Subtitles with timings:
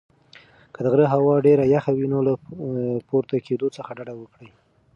[0.73, 2.33] که د غره هوا ډېره یخه وي نو له
[3.07, 4.49] پورته کېدو څخه ډډه وکړئ.